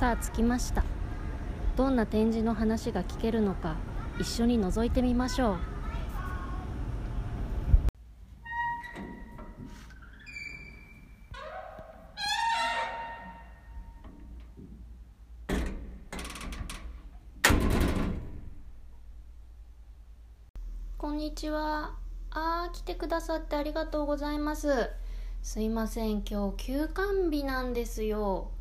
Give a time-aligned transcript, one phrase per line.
[0.00, 0.82] さあ着きました。
[1.76, 3.76] どんな展示の話が聞けるのか
[4.18, 5.58] 一緒に覗いてみましょう。
[20.96, 21.94] こんにちは。
[22.30, 24.88] あー来てくださってありがとうございます。
[25.42, 26.22] すいません。
[26.22, 28.52] 今日休館日なんですよ。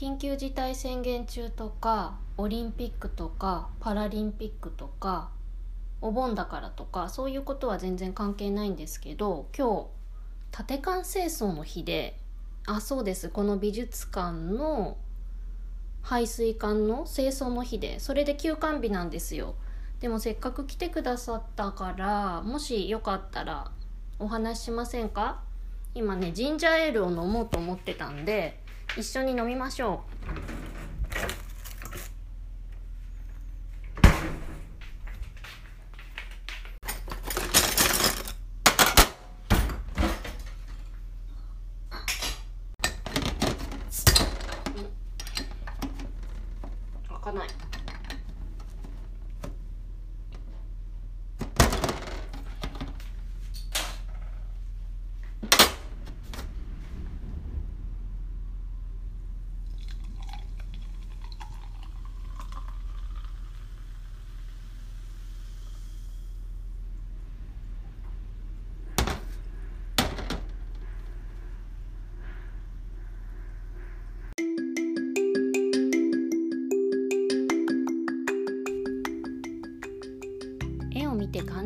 [0.00, 5.28] 緊急事態宣言中とかオリンピックとかパラリンピックとか
[6.00, 9.90] お盆だからとかそういうことは全然関係ないんですけど今
[10.52, 12.16] 日建て替清掃の日で
[12.64, 14.96] あそうですこの美術館の
[16.00, 19.54] 排水管の清掃の日でそれで休館日なんですよ。
[20.00, 23.70] でもせっかく来てくださったからもしよかったら
[24.18, 25.42] お話ししませんか？
[25.94, 28.58] 今ねジンジャーエールを飲もうと思ってたんで
[28.96, 30.69] 一緒に飲みましょう。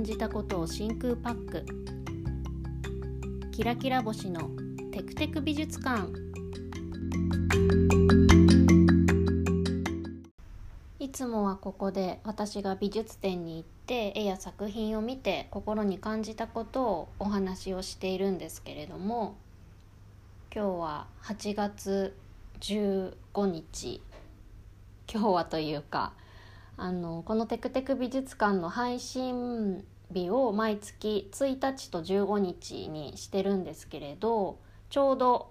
[0.04, 1.64] 感じたことを真空パック。
[3.52, 4.50] キラキラ星の
[4.92, 6.12] テクテク美術館。
[10.98, 19.38] いつもはここで私が美術展に行って絵や作品を見て心に感じたことをお話をしているんですけれども
[20.54, 22.14] 今日は8月
[22.60, 24.02] 15日。
[25.10, 26.12] 今日はというか
[26.76, 29.82] あのこの「テクテク美術館」の配信
[30.14, 35.50] 日を毎月1日と15日にしてるんですけれどちょうど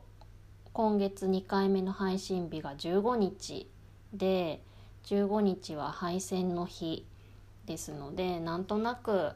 [0.72, 3.70] 今月2回目の配信日が15日
[4.14, 4.64] で
[5.04, 7.06] 15日は配線の日
[7.66, 9.32] ですのでなんとなく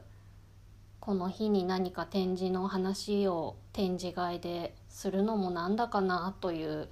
[1.00, 6.88] この日に何か展示の話を展示会でするのもなんだかなという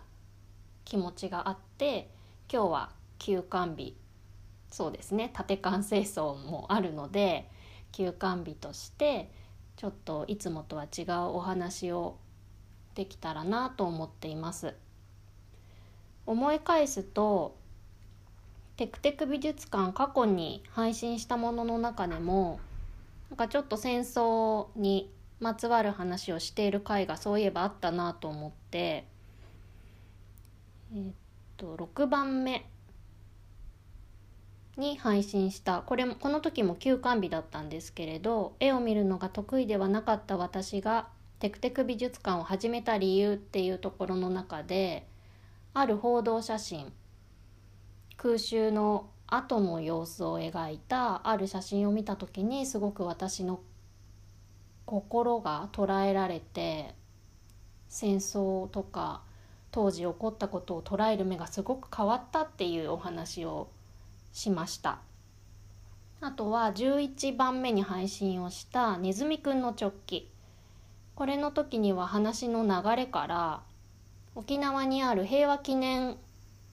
[0.84, 2.10] 気持ちがあって
[2.52, 3.96] 今日は休館日。
[4.70, 5.30] そうですね。
[5.32, 7.50] 縦管清掃もあるので
[7.96, 9.30] 休館日として
[9.76, 12.18] ちょっといつもとは違うお話を
[12.94, 14.74] できたらなと思っています。
[16.26, 17.56] 思い返すと
[18.76, 22.60] テクテク美術館過去に配信したものの中でも
[23.30, 29.06] なんかちょっと戦争にまつわる話をしている回がそういえばあったなと思って
[30.94, 31.12] えっ
[31.56, 32.66] と6番目
[34.76, 35.82] に配信した。
[35.82, 45.06] これもこの時も休館日だったんですけれど絵を見るのが得意ではなかった私がテクテク美術館を始めた理由っていうところの中で
[45.74, 46.92] ある報道写真
[48.16, 53.60] 空襲の後の様子を描いたある写真を見た時にすごく私の
[54.86, 56.94] 心が捉えられて
[57.88, 59.22] 戦争とか
[59.72, 63.68] 当時起こったことを捉える目がすごく変わったっていうお話を
[64.32, 64.98] しました
[66.20, 70.30] あとは11番目に配信をした「ネズミくんの直帰」
[71.14, 73.62] これの時には話の流れから
[74.34, 76.18] 沖縄にある平和記念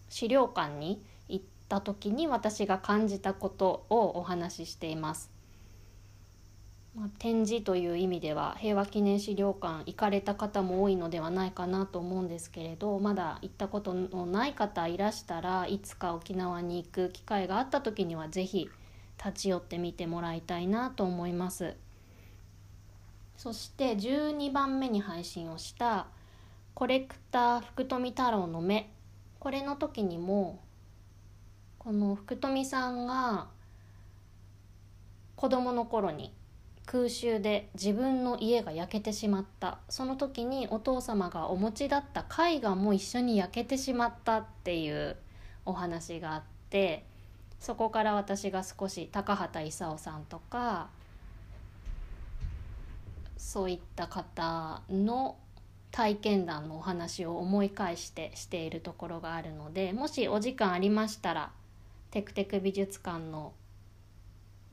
[0.10, 5.33] 資料館に行った時に私が感じたことをお話ししています。
[6.96, 18.70] まあ、展示という意味では平和記念資料館行かれた方も多いのではないかなと思うんですけれどまだ行ったことのない方いらしたらいつか沖縄に行く機会があった時には是非
[19.18, 21.76] 立ち寄ってみてもらいたいなと思います。
[23.38, 26.08] そして12番目に配信をした
[26.76, 28.92] 「コレクター福富太郎の目」
[29.40, 30.60] これの時にも
[31.80, 33.48] この福富さんが
[35.36, 36.34] 子供の頃に
[36.86, 39.80] 空襲で自分の家が焼けてしまった。
[39.90, 45.16] その時にお父様がお持ちだった絵画も一緒に焼けてしまったっていう
[45.66, 47.06] お話があって
[47.60, 50.90] そこから私が少し高畑勲さんとか
[53.38, 55.38] そういった方の
[55.92, 61.52] 体験談のお話を思い返してしているところがあるのでもしお時間ありましたら
[62.12, 63.54] テクテク美術館の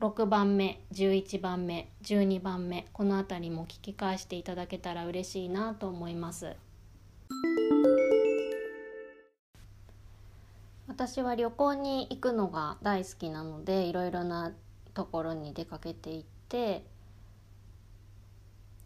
[0.01, 6.55] 6番目11番目12番目この辺りも聞き返していただけたら嬉しいなと思います。
[10.87, 14.51] 私は旅行に行くのが大好きなのでいろいろな
[14.95, 16.83] ところに出かけていって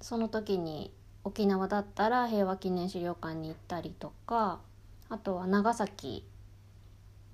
[0.02, 0.92] その時に
[1.24, 4.60] 沖縄だったら平和記念資料館に行ったりとか
[5.08, 6.28] あとは長崎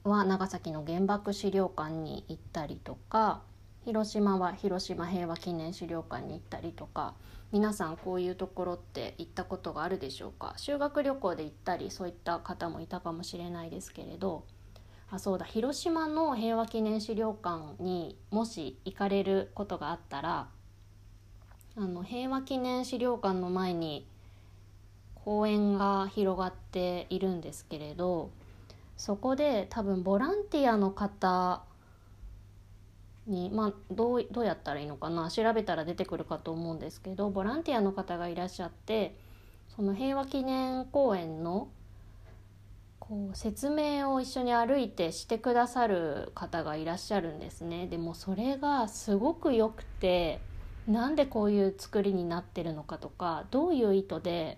[0.04, 3.42] は長崎の原爆資料館に行ったりとか
[3.84, 7.16] 広島は広島平和記念資料館に行ったりとか
[7.52, 10.54] 皆さんこういうところって行ったことがあるでしょうか？
[10.56, 14.46] 修学旅行で行ったりそういった方もいたかもしれないですけれど
[15.10, 20.48] あそうだ広島の平和記念資料館にもし行かれることがあったら
[21.76, 24.08] あの平和記念資料館の前に
[25.16, 28.30] 公園が広がっているんですけれど
[28.96, 31.64] そこで多分ボランティアの方
[33.28, 39.16] に、まあ、どうどうやったらいいのかな調べたら出てくるかと思うんですけどボランティアの方がいらっしゃって
[39.76, 41.70] その平和記念公園の
[43.00, 47.88] こう説明を一緒に歩いてしてくださる方がいらっしゃるんですね。
[47.88, 50.40] でもそれがすごく良くて
[50.88, 54.58] なんでこういう作りになってるのかとかどういう意図で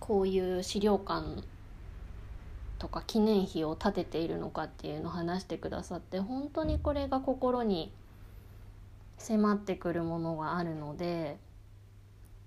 [0.00, 1.42] こういう資料館
[2.78, 7.92] とか記念碑を建てているのかっていうのを話してくださって本当にこれが心に
[9.18, 11.38] 迫ってくるものがあるので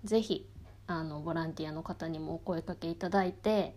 [0.04, 0.48] 是非
[0.88, 3.76] あのボランティアの方にもお声かけいただいて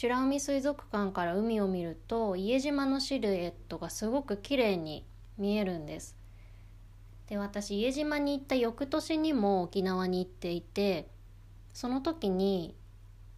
[0.00, 5.04] 美ら海水族館から海を見ると家島のシルエットがすごく綺麗に
[5.36, 6.16] 見えるんです。
[7.26, 11.08] で私家島に行った翌年にも沖縄に行っていて
[11.74, 12.76] その時に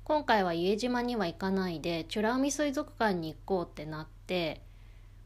[0.05, 4.61] 今回は家島には行かないで美ら海水族館に行こうってなって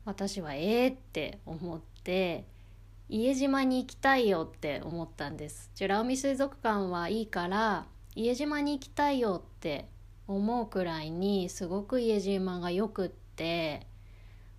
[0.04, 2.44] 私はええ、って思って
[3.08, 5.72] 家島に行きたいよって思ったんです。
[5.80, 9.88] 美ら海水族館はいいから家島に行きたいよって
[10.26, 13.86] 思うくらいにすごく家島がよくって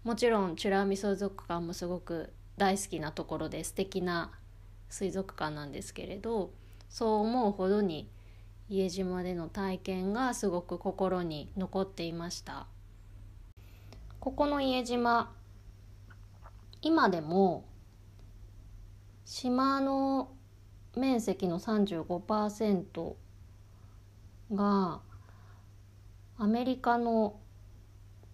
[0.03, 4.31] もちろん美ら海水族館もすごく大好きなところで素敵な
[4.89, 6.51] 水族館なんですけれど
[6.89, 8.07] そう思うほどに
[8.69, 12.67] 家島での体験がすごく心に残っていました。
[14.19, 15.31] ここの家島
[16.81, 17.65] 今でも
[19.24, 20.29] 島の
[20.95, 23.13] 面積の35%
[24.53, 25.01] が
[26.37, 27.39] アメリカの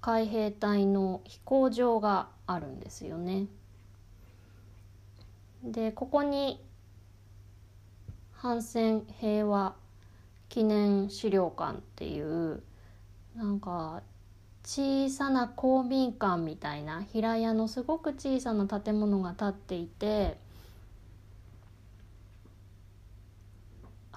[0.02, 3.46] 海兵隊の飛行場があるんですよね。
[5.64, 6.60] でここに
[8.32, 9.76] 反戦平和
[10.50, 12.64] 記念資料館っていう
[13.36, 14.02] なんか
[14.64, 20.38] 小さな公民館みたいな平屋のすごく小さな建物が建っていて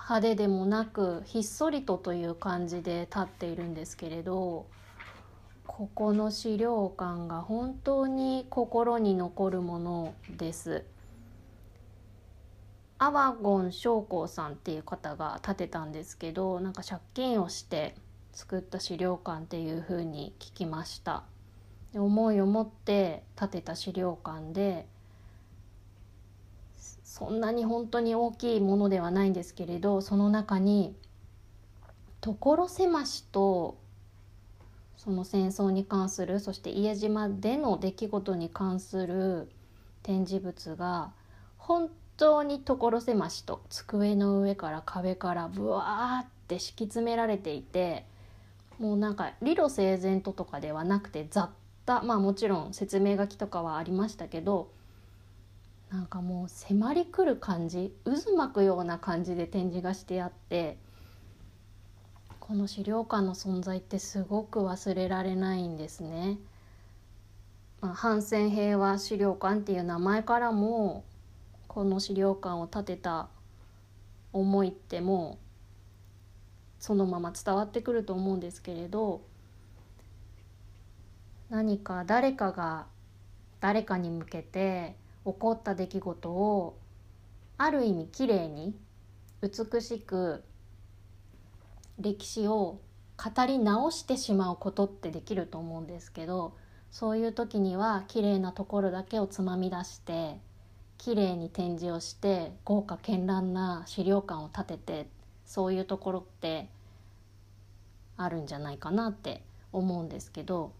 [0.07, 4.67] 派手でもなくひっそりとという感じで立っているんですけれど
[5.67, 10.85] ここの資料館が本当に心に残るものです。
[12.99, 17.97] アワゴン将校さんっていう方が建てたんですけどなんか借金をして
[18.33, 21.25] 作った資料館っていう風に聞きました。
[21.95, 24.87] 思いを持って建てた資料館で
[27.15, 30.97] そんなに本当に大きいものではないんですけれどその中に
[32.21, 33.79] 所狭しと
[34.97, 39.49] その戦争に関するそして家島での出来事に関する
[40.03, 41.13] 展示物が
[41.57, 48.07] 本当に所狭しと机の上から壁からブワーって敷き詰められていて
[48.81, 51.49] もうなんか理路整然ととかではなくて雑
[51.87, 54.73] 多まあもちろん説明書きとかはありましたけど
[55.95, 60.77] なんかもう迫りくる感じ渦巻くような感じで展示がしてあって
[62.41, 66.39] この資料館の存在ってすごく忘れられないんですね。
[67.81, 71.05] まあ、反戦平和資料館っていう名前からも
[71.69, 73.29] この資料館を建てた
[74.33, 75.39] 思いっても
[76.81, 79.23] うそのまま伝わってくると思うんですけれど
[81.51, 82.87] 何か誰かが
[83.61, 86.79] 誰かに向けて起こった出来事を
[87.57, 88.75] ある意味きれいに
[89.41, 90.43] 美しく
[91.99, 92.81] 歴史を
[93.17, 96.57] 語り直してしまうことってできると思うんですけど
[96.91, 100.37] そういう時には綺麗なところだけをつまみ出して
[100.99, 105.09] 綺麗に展示をして豪華絢爛な資料館を建てて
[105.45, 106.69] そういうところって
[108.17, 110.73] あるんじゃないかなって思うんですけど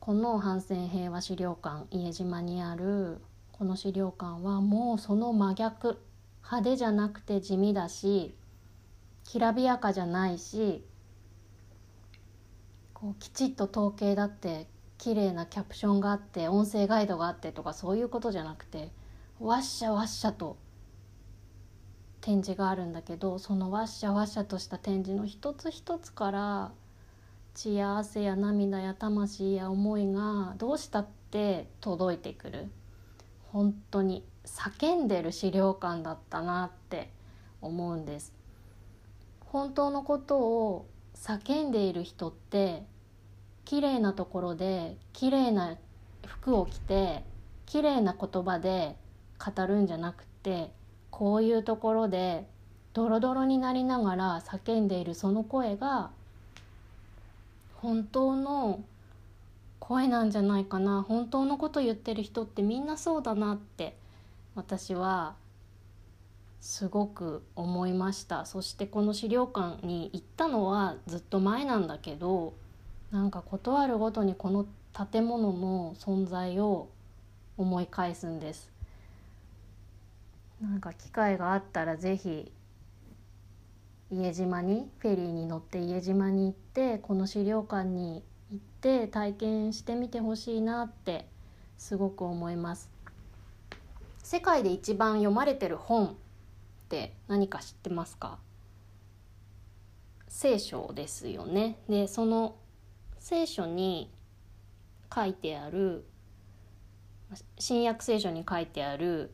[0.00, 3.20] この反戦平和資料館家島にある
[3.62, 6.00] この資料館はもうその真逆
[6.42, 8.34] 派手じゃなくて地味だし
[9.22, 10.84] きらびやかじゃないし
[12.92, 14.66] こうきちっと統計だって
[14.98, 18.90] 綺麗なキャプションがあって音声ガイドがあってとかそういうことじゃなくて
[19.38, 20.56] わっしゃわっしゃと
[22.20, 26.72] 展示があるんだけどそのわっしゃわっしゃとした展示の一つ一つから
[27.54, 32.68] 血や汗や涙や魂や思いがどうしたって届いてくる。
[33.52, 37.10] 本当に叫んでる資料館だったなって
[37.60, 38.32] 思うんです。
[39.40, 42.82] 本当のことを叫んでいる人って
[43.66, 45.76] 綺麗なところで綺麗な
[46.26, 47.22] 服を着て
[47.66, 48.96] 綺麗な言葉で
[49.38, 50.72] 語るんじゃなくて
[51.10, 52.46] こういうところで
[52.94, 56.10] ドロドロになりながら叫んでいるその声が
[57.76, 58.80] 本当の
[59.82, 61.02] 声なんじゃないかな。
[61.02, 63.96] 本当のこと言ってる人ってみんなそうだなって
[64.54, 65.34] 私は
[66.60, 68.46] すごく思いました。
[68.46, 72.54] そしてこの資料館に行ったのはずっと前なんだけど
[73.10, 74.66] なんか事あるごとにこの
[75.10, 76.88] 建物の存在を
[77.58, 78.70] 思い返すんです。
[80.60, 82.52] なんか機会があったら是非
[84.12, 88.22] 家島にフェリーに乗って家島に行ってこの資料館に
[88.82, 91.28] って体験してみてほしいなって
[91.78, 92.90] すごく思います。
[94.24, 96.14] 世界で一番読まれてる本っ
[96.88, 98.38] て何か知ってますか？
[100.26, 101.78] 聖書ですよね。
[101.88, 102.56] でその
[103.20, 104.10] 聖書に
[105.14, 106.04] 書いてある
[107.60, 109.30] 新約聖書に書いてある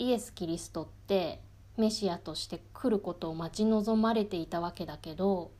[0.00, 1.40] イエス・キリストって
[1.76, 5.52] メシアとして来ることを待ち望まれていたわけだけど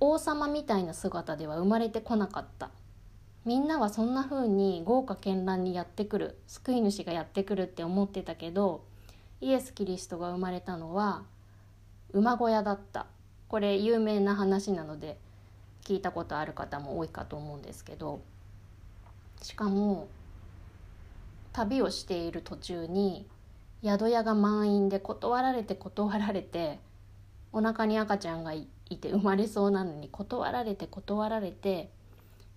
[0.00, 2.70] 王様みたいな姿では生まれてこなかった。
[3.44, 8.84] みんなはそんな風に豪華絢爛にやってくる救い主がやってくるって思ってたけど
[9.40, 11.22] イエス・キリストが生まれたのは
[12.12, 13.06] 馬小屋だった。
[13.48, 15.18] これ有名な話なので
[15.84, 18.20] 聞いたことある方も多いかと思うんですけど
[19.42, 20.06] しかも
[21.52, 23.26] 旅をしている途中に
[23.82, 26.78] 宿屋が満員で断られて断られて
[27.52, 31.90] お腹に赤ちゃんがいていて生まれそうなのに断られて断られて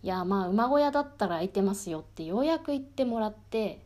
[0.02, 3.86] いやまあ馬小屋だったら空いてますよってようやく言ってもらって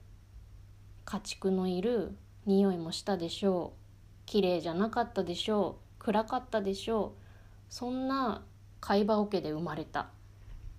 [1.06, 3.80] 家畜のいる匂いもしたでしょう。
[4.26, 6.00] 綺麗じゃなかったでしょう。
[6.00, 7.24] 暗かったでしょう。
[7.70, 8.44] そんな
[8.82, 10.08] 会話桶で生まれた。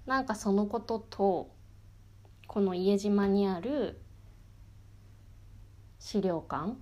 [0.07, 1.51] なんかそのことと
[2.47, 4.01] この家島にある
[5.99, 6.73] 資料館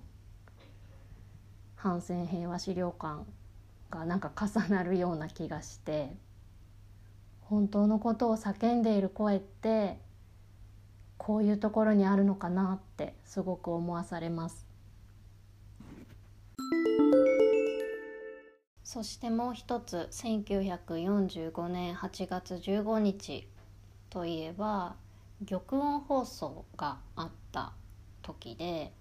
[1.75, 3.25] 反戦平和資料館
[3.89, 6.11] がなんか重なるような気がして
[7.41, 9.99] 本当のことを叫んでいる声って
[11.17, 14.67] こういうところにあるのかなってすごく思わされます。
[18.83, 23.47] そしてもう一つ1945年8月15日
[24.09, 24.95] といえば
[25.45, 27.73] 玉音放送があった
[28.21, 28.93] 時で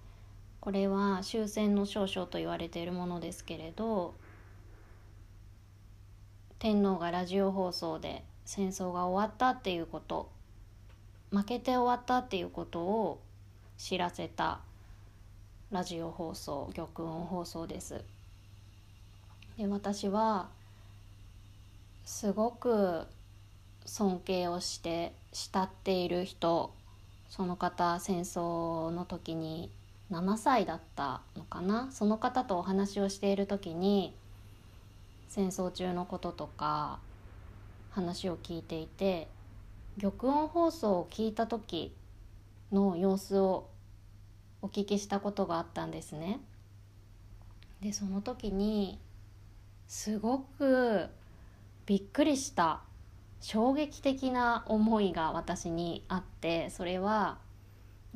[0.61, 4.17] これは終戦の少々と言われているものですけれど
[6.59, 10.31] 天皇がラジオ放送で戦争が終わったっていうこと
[11.31, 13.21] 負けて終わったっていうことを
[13.77, 14.61] 知らせた
[15.71, 18.03] ラジオ放送玉音放送です。
[19.59, 20.49] で私は
[22.07, 23.03] すごく
[23.85, 26.73] 尊敬をして慕っている人
[27.29, 29.71] その方戦争の時に
[30.11, 31.89] 7歳だったのかな？
[31.91, 34.15] その方とお話をしている時に
[35.29, 36.99] 戦争中のこととか
[37.91, 39.29] 話を聞いていて
[40.01, 41.95] 玉音放送を聞いた時
[42.71, 43.69] の様子を
[44.63, 46.41] お聞きしたことがあったんですね。
[47.81, 48.99] でその時に
[49.87, 51.09] すごく
[51.87, 52.81] びっくりした
[53.41, 57.39] 衝撃的な思いが私にあってそれは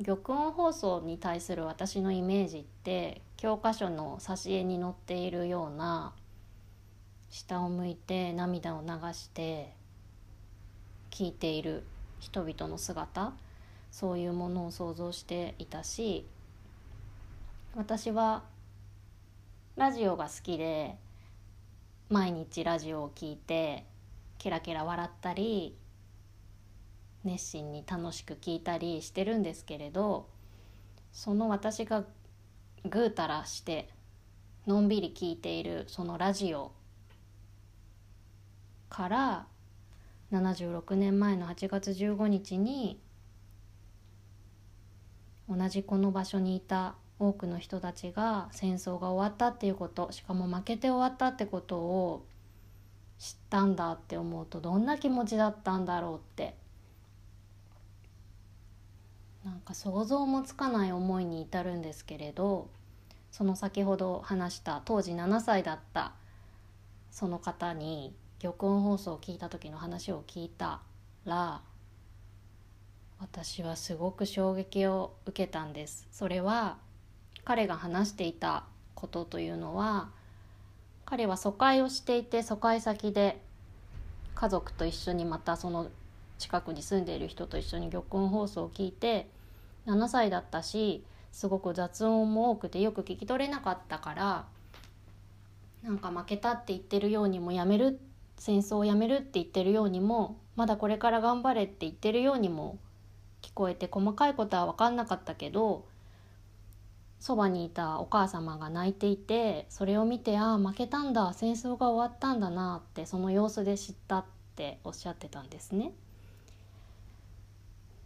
[0.03, 6.13] 玉音放送に対する私のイメージって教科書の挿絵に載っているような
[7.31, 9.73] 下を向いて涙を流して
[11.09, 11.83] 聞いている
[12.19, 13.33] 人々の姿
[13.89, 16.27] そういうものを想像していたし
[17.75, 18.43] 私は
[19.77, 20.97] ラジオが好きで
[22.09, 23.85] 毎日ラジオを聴いて
[24.37, 25.77] ケラケラ笑ったり
[27.23, 30.27] 熱心に楽しく聞いたりしてるんですけれど
[31.13, 32.03] その私が
[32.89, 33.87] ぐうたらして
[34.67, 36.73] のんびり聞いているそのラジオ
[38.91, 39.47] から
[40.33, 42.99] 76年前の8月15日に
[45.49, 52.25] 同じこの場所にいた多くの人たちが戦争が終わったっていうことしかも負けて終わったってことを
[53.17, 56.59] 知ったんだって思うとどんな気持ちだったんだろうって。
[59.45, 62.69] なんか想像もつかない思いに至るんですけれど
[63.31, 66.13] その先ほど話した当時7歳だった
[67.09, 70.81] その方に玉音放送を聞いた時の話を聞いた
[71.25, 71.61] ら
[73.19, 76.07] 私はすごく衝撃を受けたんです。
[76.11, 76.77] それは
[77.43, 78.63] 彼が話していた
[78.95, 80.09] ことというのは
[81.05, 83.39] 彼は疎開をしていて疎開先で
[84.33, 85.91] 家族と一緒にまたその
[86.39, 89.27] 近くに住んでいる人と一緒に玉音放送を聞いて
[89.85, 94.45] 7歳だったしすごく雑音も多くてよく聞き取れなかったから
[95.83, 98.10] なんか負けたって言ってるようにもやめるって
[98.41, 102.79] 戦争をやめるって言ってるようにもまだこれから頑張れって言ってるようにも
[103.43, 105.85] 聞こえて細かいことは分かんなかったけど
[107.19, 114.25] そばにいたお母様が泣いていてそれを見てああ負けたんだ戦争が終わったんだなってその様子で知ったっ
[114.55, 115.91] ておっしゃってたんですね。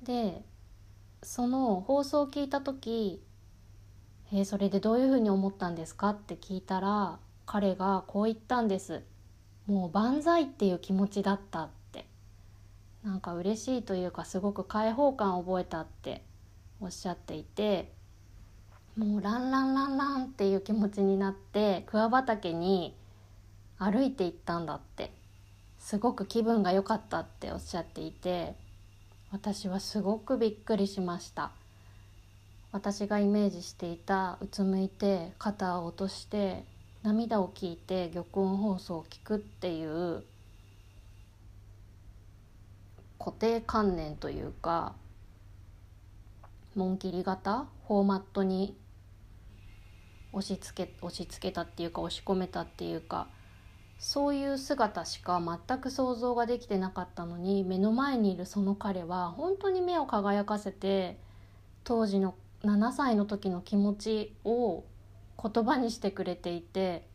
[0.03, 0.43] で
[1.23, 3.23] その放送を聞いた時
[4.33, 9.01] 「えー、それでどういうふうに思ったんですか?」って聞いたら彼がこう言ったんです。
[9.67, 12.05] もう万歳っていう気持ちだったって。
[13.03, 16.23] なんか嬉しいというかすごく開放感を覚えたって
[16.81, 17.91] おっしゃっていて
[18.97, 22.95] もうランランランランっていう気持ちになって桑畑に
[23.77, 25.11] 歩いて行ったんだって。
[25.85, 28.55] すごく気分が良かったっておっしゃっていて
[29.31, 31.51] 私はすごくびっくりしました。
[32.71, 36.63] 私がイメージしていたうつむいて肩を落として
[37.05, 40.23] 涙を聞いて玉音放送を聞くっていう
[43.19, 44.93] 固定観念というか
[46.73, 47.67] 紋切り型？
[47.87, 48.75] フォーマットに
[50.33, 53.27] 押し付け押し付けたっていうか押し込めたっていうか
[53.99, 61.19] そういう姿しか全く想像ができてなかったのに目の前にいるその彼は本当に目を輝かせて
[61.83, 64.83] 当時の7歳の時の気持ちを
[65.41, 67.07] 言葉にしてくれていて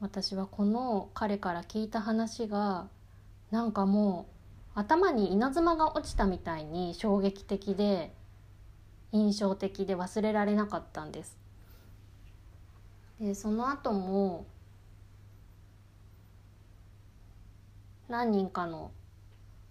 [0.00, 2.88] 私はこの彼から聞いた話が
[3.50, 4.28] なんかも
[4.76, 8.12] う頭に稲妻が落ちたみたいに衝撃的で
[9.12, 11.36] 印象的で忘れられなかったんです。
[13.20, 14.46] でその後も
[18.08, 18.92] 何人かの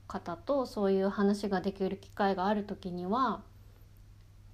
[0.08, 3.42] 方とそういう話ができる機会がある時には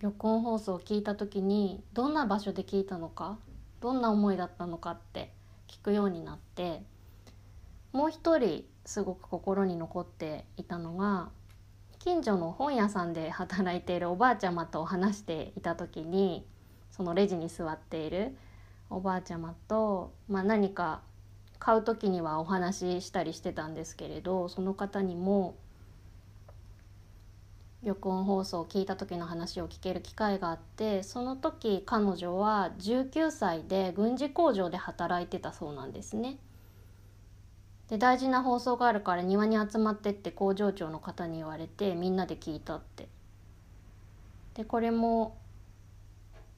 [0.03, 3.39] 玉音放送を聞いた時にどんな場所で聞いたのか
[3.79, 5.31] どんな思いだったのかって
[5.69, 6.81] 聞くようになって
[7.93, 11.29] もう一人すごく心に残っていたのが
[11.99, 16.45] 近所の本屋さんで働いているおばあちゃまと話していた時に
[16.91, 18.35] そのレジに座っている
[18.89, 20.99] おばあちゃまと、まあ、何か
[21.59, 25.55] 買う時にはお話ししたりしてたんですけれどその方にも
[27.83, 36.37] 録音放送を聞いた時の話を聞ける機会があってその時彼女は19歳で軍事工場で働いてたそうなんですね。
[37.89, 43.09] で大事な放送があるから庭に集まってって工場長の方に言われてみんなで聞いたって。
[44.53, 45.37] でこれも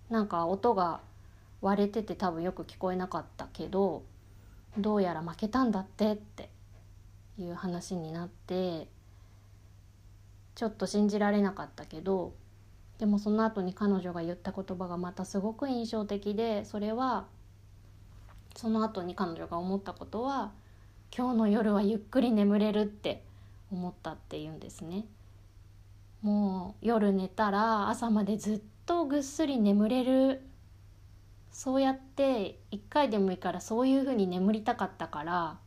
[0.10, 1.00] なんか音が
[1.62, 4.04] 割れてて多分よく聞こえなかったけど
[4.78, 6.50] どうやら負けたんだってって
[7.40, 8.88] いう話になって
[10.56, 12.34] ちょっと信じられなかったけど
[12.98, 17.26] でもその後に彼女が言った言葉がまたすごく印象的でそれは
[18.56, 20.54] その後に彼女が思ったことは
[21.16, 23.22] 今日の夜はゆっくり眠れるって
[23.72, 25.06] 思ったっていうんですね。
[26.22, 30.42] もう夜寝たら朝までずっとぐっすり眠れる
[31.52, 35.58] そうやって一回でもいいからそういうふうに眠りたかったから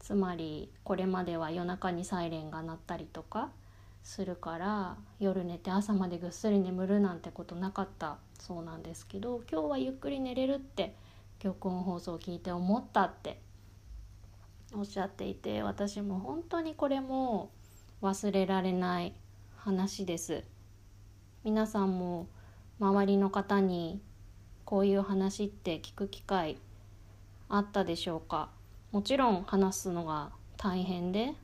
[0.00, 3.50] つまりこれまでは夜中にサイレンが鳴ったりとか
[4.06, 10.94] するから夜寝て朝までぐっすり眠るなんてことなかったそうなんですけど今日はゆっくり寝れるって
[11.40, 13.40] 曲音放送を聞いて思ったって
[14.72, 17.50] おっしゃっていて私も本当にこれも
[18.00, 19.12] 忘れられない
[19.56, 20.44] 話です。
[21.42, 22.28] 皆さんも
[22.78, 24.00] 周りの方に
[24.64, 26.58] こういう話って聞く機会
[27.48, 28.50] あったでしょうか？
[28.92, 31.34] もちろん話すのが大変で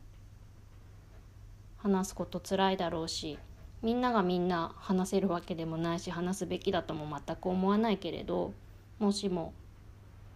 [1.82, 3.38] 話すことつらいだろうし
[3.82, 8.52] みんながみんな話せるわけでもないし話すべきだとも全く思わないけれど
[9.00, 9.52] もしも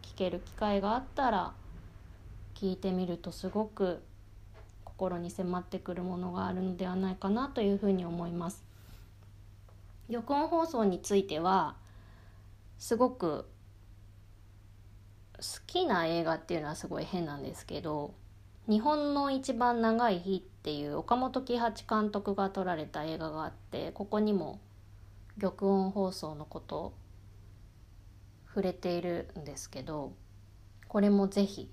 [0.03, 1.53] 聞ける機会があったら
[2.55, 4.03] 聞いてみるとすごく
[4.85, 8.65] 心に迫ってくるものがあるのではないかなというふうに思います。
[10.09, 11.77] 録音放送については
[12.79, 13.47] すごく
[15.37, 18.15] 好きな映画っていうのはすごい変なんですけど
[18.69, 24.61] 日本の一番長い日っていう岡本喜八監督が撮られた映画があってここにも
[25.41, 26.95] 玉音放送のこと
[28.49, 30.15] 触れているんですけど
[30.89, 31.71] これもぜひ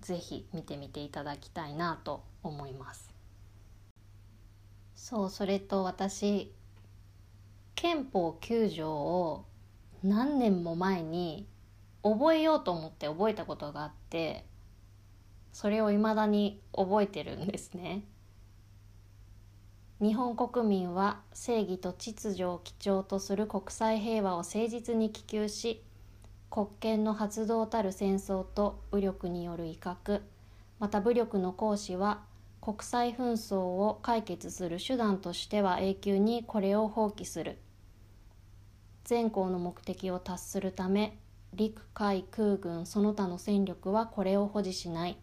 [0.00, 3.12] ぜひ見てみていただきたいなと思います。
[4.94, 6.52] そうそれと私
[7.74, 9.46] 憲法9条を
[10.02, 11.48] 何年も前に
[12.02, 14.44] 覚えようと思って覚えたことがあって
[15.58, 18.04] それを未だに覚えてるんですね。
[20.00, 25.82] 日本国民は正義と秩序を基調とする国際平和を誠実に希求し
[26.48, 30.20] 国権の発動たる戦争と武力による威嚇
[30.78, 32.22] また武力の行使は
[32.60, 37.58] 国際紛争を解決する手段としては永久にこれを放棄する
[39.02, 41.18] 全校の目的を達するため
[41.52, 45.18] 陸海空軍その他の戦力はこれを保持しない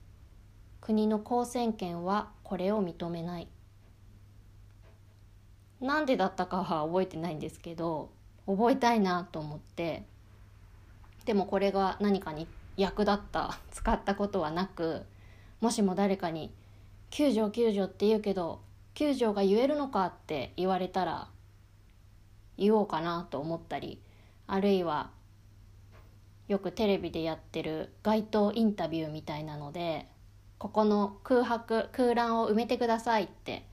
[0.85, 3.47] 国の公選権はこれを認めない。
[5.81, 8.11] なんでだったかは覚えてないんですけど
[8.45, 10.03] 覚えたいなと思って。
[11.25, 15.01] でもこれが何かに役立った使ったことはなく
[15.59, 16.53] もしも誰かに
[17.09, 18.59] 「救助救助」って言うけど
[18.93, 21.29] 救助が言えるのかって言われたら
[22.59, 23.99] 言おうかなと思ったり
[24.45, 25.09] あるいは
[26.47, 30.05] よくテレビでやってる街頭インタビューみたいなので
[30.57, 33.65] ここの空白空欄を埋めてくださいって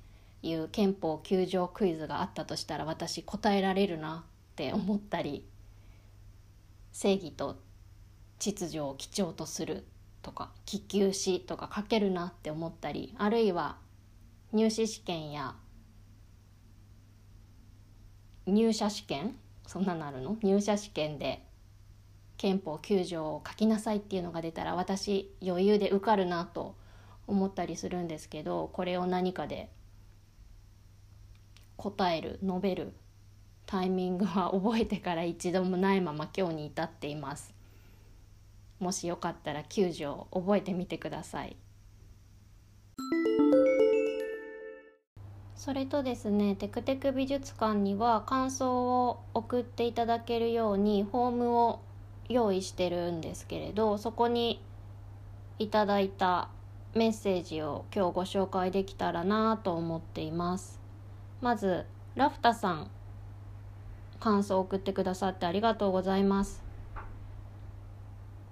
[0.42, 5.46] いう憲法9条クイズがあったとしたら私答えられるなって思ったり
[6.92, 7.56] 正義と
[8.38, 9.84] 秩序を基調とする
[10.20, 13.76] とか気球しとか書けるなって思ったりあるいは
[14.52, 15.54] 入試試験や
[18.46, 20.36] 入社試験そんなのあるの？
[20.42, 21.44] 入社試験で
[22.42, 26.74] 憲法9条を書きなさいっていうのが出たら私余裕で受かるなと
[27.28, 29.70] 思ったりするんですけどこれを何かで
[31.76, 32.94] 答える述べる
[33.64, 37.54] タイミングは覚えてから一度もないまま今日に至っています。
[38.80, 41.56] もしよかったら9条覚えてみてください。
[45.54, 51.82] それとですねテクテク美術館には感想を送っていただけるようにフォームを
[52.28, 54.62] 用意してるんですけれどそこに
[55.58, 56.48] いただいた
[56.94, 60.80] メッセージを今日ご紹介できたらなと思っています。
[61.40, 62.90] まずラフタさん
[64.20, 66.62] 感想を送ってくださってありがとうございます。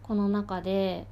[0.03, 1.07] この中で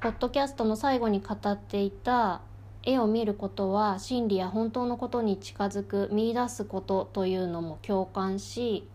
[0.00, 2.40] ポッドキャストの最後に語っていた
[2.82, 8.88] 絵を見ることは真理や本当のことに近づく見出すことというのも共感し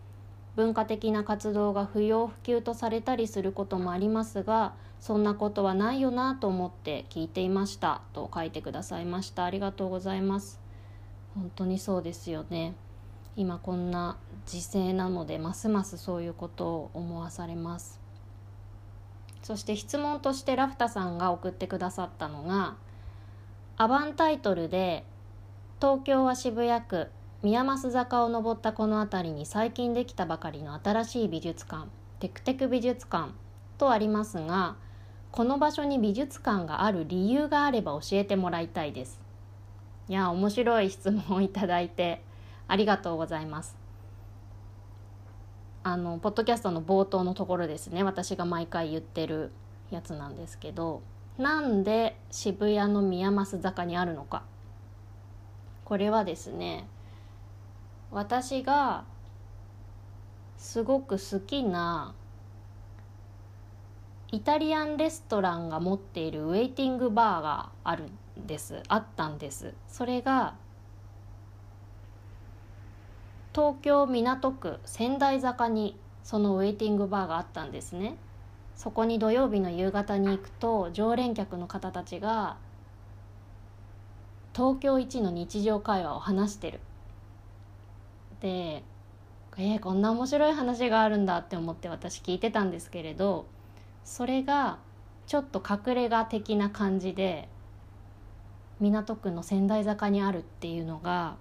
[0.58, 9.44] 文化的な活動が不要不急とされたりすることもありますがそんなことはないよなと思って聞いていましたと書いてくださいました。
[9.44, 10.58] ありがとうございます。
[11.36, 12.74] 本当にそうですよね。
[13.36, 14.16] 今こんな
[14.46, 18.00] 時勢なのでますますそういうことを思わされます。
[19.44, 22.74] そして質問としてラフタさんが送ってくださったのが
[23.76, 25.04] アバンタイトルで
[25.80, 31.86] 東京は渋谷区宮益坂を登ったこの辺りに最近できたばかりの新しい美術館
[32.18, 33.30] テクテク美術館
[33.78, 34.74] とありますが
[35.30, 39.20] この場所に美術館がある理由があれば教えてもらいたいです。
[40.08, 42.22] いや面白い質問をいただいて
[42.66, 43.76] ありがとうございます。
[45.84, 49.52] あのポッドキャストの冒頭のところですね私が毎回言ってる
[49.90, 51.02] やつなんですけど
[51.38, 54.42] なんで渋谷の宮益坂にあるのか。
[55.84, 56.88] これはですね
[58.10, 59.04] 私が
[60.56, 62.14] すごく好きな
[64.30, 68.04] イタリアンレストランが持っているウェイティングバーがある
[68.38, 68.82] んです。
[68.88, 69.74] あったんです。
[69.88, 70.54] それが
[73.54, 78.16] 東京港区仙台坂にそのウェイティングバーがあったんですね。
[78.76, 82.56] そこに土曜日の夕方に行くと常連客の方たちが
[84.54, 86.80] 東京一の日常会話を話してる。
[88.40, 88.82] で
[89.60, 93.46] えー、こんな面白い話があるんだって思って私聞いてたんですけれど
[94.04, 94.78] それが
[95.26, 97.48] ちょっと隠れ家的な感じで
[98.78, 101.34] 港区の仙台坂にあるっていうのが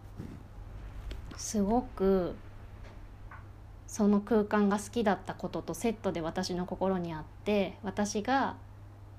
[1.37, 2.35] すごく
[3.85, 8.55] その空間が好きだったこととセットで私の心にあって私が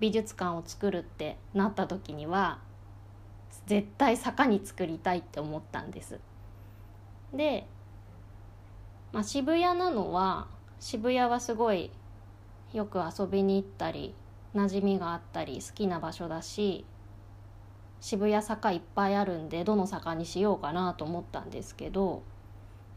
[0.01, 2.59] 美術館を作るってなった時には
[3.67, 6.19] 絶対坂に作りたいって思ったんです。
[7.33, 7.67] で、
[9.13, 10.47] まあ、渋谷なのは
[10.81, 11.91] 渋谷はすごい
[12.73, 14.15] よく遊びに行ったり
[14.55, 16.85] 馴染みがあったり好きな場所だし
[18.01, 22.23] 渋谷坂いっぱいあるんでどの坂にしようかなと思ったんですけど、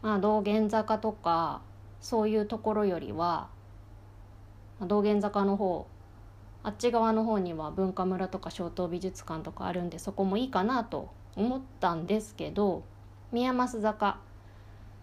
[0.00, 1.60] まあ、道玄坂とか
[2.00, 3.48] そういうところよりは
[4.80, 5.86] 道玄坂の方
[6.64, 12.84] あっち側の方には文化村とか小東美術館とかあるんでそこもいいかなと思ったんですけど
[13.32, 14.18] 宮益坂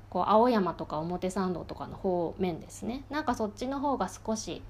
[0.10, 3.04] こう青山とか表参道とかの方面ですね。
[3.10, 4.62] なんかそっちの方が少し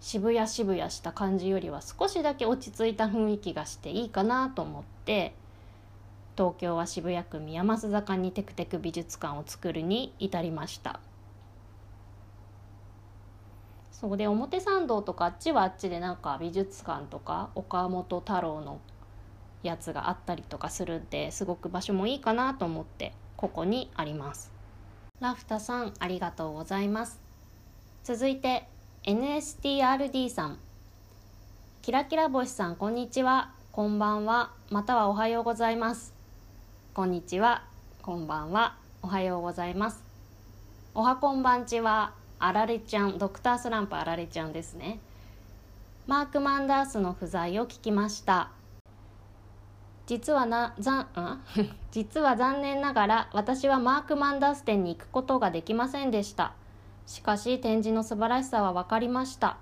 [0.00, 5.34] 渋谷渋谷した感じよりは少しだけ落ち着いた雰囲気がしていいかなと思って
[6.36, 11.00] 東京は渋谷区宮益坂にテクテク美術館を作るに至りました。
[13.92, 18.80] そうで表参道とかあっちはあっちでなんか美術館とか岡本太郎の
[19.62, 24.52] やつがあったりとかするんですごく場所もいいかなと思ってここにあります。
[25.20, 27.20] ラフタさんありがとうございます。
[28.04, 28.66] 続いて
[29.04, 30.58] NSTRD さん。
[31.82, 33.52] キラキラ星さんこんにちは。
[33.72, 34.52] こんばんは。
[34.70, 36.12] またはおはようございます。
[36.92, 37.64] こんにちは。
[38.02, 38.76] こんばんは。
[39.02, 40.02] おはようございます。
[40.94, 42.12] おはこんばんちは。
[42.38, 43.18] あられちゃん。
[43.18, 45.00] ドクタースランプあられちゃんですね。
[46.06, 48.50] マーク・マンダースの不在を聞きました。
[50.10, 51.06] 実はなざん
[51.92, 56.54] 実は残念ながら私はマーク・マンダース展に行くことができませんでした。
[57.06, 59.58] しかし展示の素晴らしさは分かりました。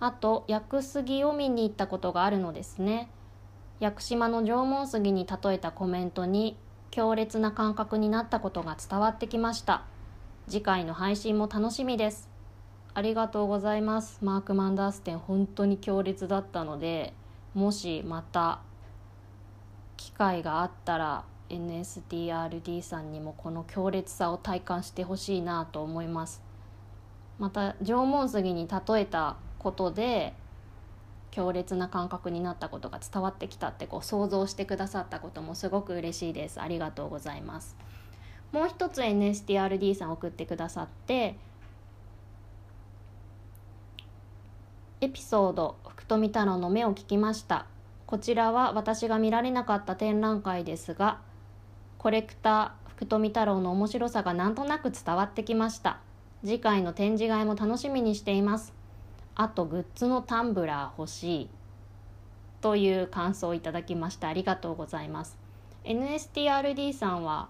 [0.00, 3.10] あと薬杉を見に行ったことがあるのですね。
[3.78, 6.56] 屋久島の縄文杉に例えたコメントに
[6.90, 9.82] 強烈な感覚になったことが伝わってきました。
[10.48, 12.30] 次回の配信も楽しみです。
[12.94, 14.24] ありがとうございます。
[14.24, 17.12] マーク・マンダース展本当に強烈だったので
[17.52, 18.60] もしまた
[19.96, 26.42] 機会があったら NSTRD さんにもこの強烈さを体感してほしいなと思います。
[27.38, 30.34] また縄文杉に例えたことで
[31.30, 36.60] 強烈な感覚になったことが伝わってきたってこう想像してくださったこともすごく嬉しいです。
[36.60, 37.76] ありがとうございます。
[38.52, 41.36] もう一つ NSTRD さん送ってくださって
[45.00, 47.66] エピソード福富太郎の目を聞きました。
[48.06, 51.20] こちらは私が見られなかった展覧会ですが
[51.98, 55.98] コレクター福富太郎の面白さがなんとなく伝わってきました。
[56.42, 58.72] 次回の展示会も楽しみにしています。
[59.34, 61.50] あとグッズのタンブラー欲しい。
[62.62, 64.28] という感想をいただきました。
[64.28, 65.36] ありがとうございます。
[65.84, 67.48] NSTRD さんは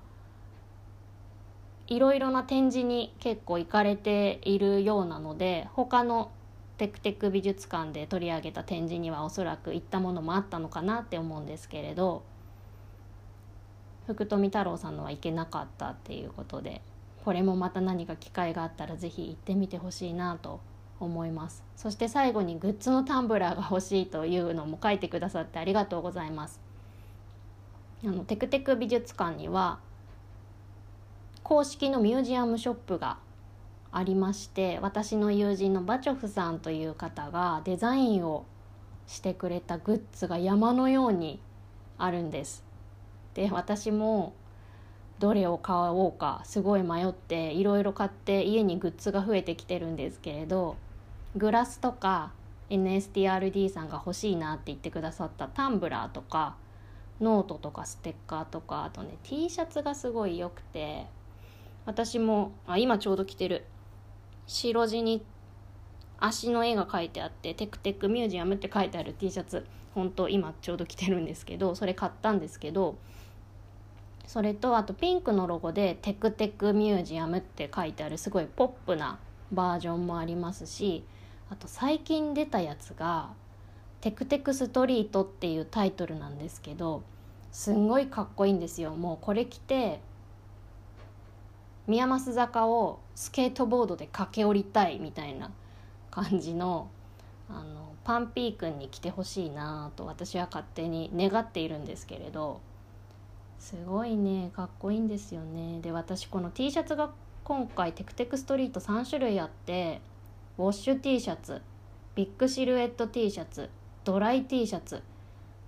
[1.87, 6.33] いろいろな展示に結構行かれているようなので他の
[6.79, 12.23] テクテク美術館で取り上げた展示にはおそらく行ったものもあったのかなって思うんですけれど
[14.07, 16.83] 福富太郎さんのは行けなかったっていうことで
[17.25, 20.61] これもまた何か機会があったら是非行ってみてほしいなと
[21.01, 21.63] 思います。
[21.77, 26.61] そして最後にグッズのタンブラーが欲しいというのも書いてくださってありがとうございます。
[28.05, 29.81] あのテクテク美術館には
[31.43, 33.19] 公式のミュージアムショップが
[33.93, 38.45] ありまして私の友人のバチョフさんという方がデザインを
[39.07, 41.41] してくれたグッズが山のように
[41.99, 42.65] あるんです。
[43.35, 44.35] で私も
[45.19, 50.77] どれを買おうかすごい迷っていろいろ買って家にグッズが増えてきてるんですけれど
[51.37, 52.33] グラスとか
[52.69, 56.57] NSTRD さんが欲しいなって言ってくださったタンブラーとか
[57.21, 61.07] ノートとかステッカーとかあとね T シャツがすごい良くて
[61.87, 63.65] 私もあ今ちょうど着てる
[64.47, 65.25] 白地に
[66.19, 72.97] 足の絵が描いてあってテクテクミュージアムって書いてある T シャツ本当今ちょうど着てるんですけどそれ買ったんですけど
[74.27, 79.19] それとあとピンクのロゴでテクテクミュージアムって書いてあるすごいポップな
[79.53, 81.05] バージョンもありますし
[81.49, 83.31] あと最近出たやつが
[84.01, 87.03] 「テクテクストリート」っていうタイトルなんですけど
[87.53, 88.95] すんごいかっこいいんですよ。
[88.97, 90.01] もうこれ着て
[91.87, 95.51] 宮益坂をスケートボードで駆け下りたいみたいな
[96.11, 96.89] 感じの
[97.49, 102.61] あのパンピー君に来てほしいなと私は勝手に願っているんですけれど
[103.59, 105.81] すごいねかっこいいんですよね。
[105.81, 107.11] で私この T シャツが
[107.45, 110.01] 今回テクテクストリート3種類あって
[110.59, 111.63] ウォッシュ T シャツ
[112.15, 113.71] ビッグシルエット T シャツ
[114.05, 115.03] ドライ T シャツ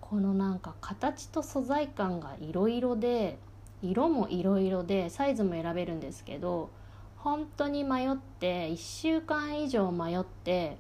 [0.01, 3.39] このなんか形と素材感がいろいろで
[3.83, 6.71] 色もいろいろでサイズも選べるんですけど
[7.17, 10.77] 本当に迷って1週間以上迷って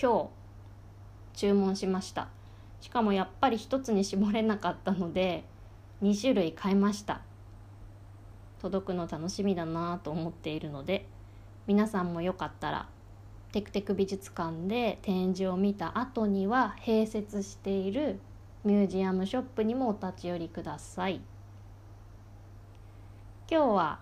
[0.00, 0.30] 今
[1.34, 2.28] 日注文しました。
[2.80, 5.44] しかもやっぱり1つに絞れなかったので
[6.02, 7.22] 2種類買いました。
[8.60, 11.06] 届くの楽しみだなと思っているので
[11.66, 12.88] 皆さんもよかったら
[13.52, 18.18] テクテク美術館で展示を見た後には併設している
[18.64, 21.20] ミュージアムショップにもお立ち寄りください。
[23.50, 23.98] 今日は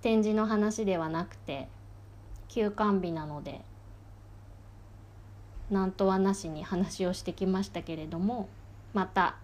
[0.00, 1.68] 展示の話ではなくて
[2.48, 3.60] 休館日なので
[5.70, 8.48] 何とはなしに話をしてきましたけれども
[8.92, 9.36] また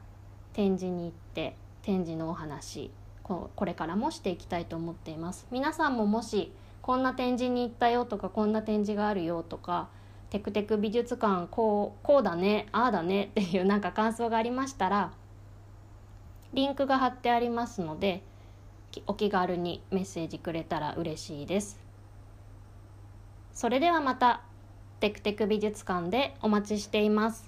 [0.55, 2.91] 展示に行って展示のお話
[3.23, 5.47] これからもしていきたいと思っています。
[5.51, 9.89] 皆さんももしこんな展示に行ったよとかこんな展示があるよとか
[10.31, 15.13] テクテク美術館こうこうだねああだね っていうなんか感想がありましたら
[16.53, 18.23] リンクが貼ってありますので
[19.07, 21.79] お気軽にメッセージくれたら嬉しいです。
[23.53, 24.43] それではまた
[25.01, 27.48] テクテク美術館でお待ちしています。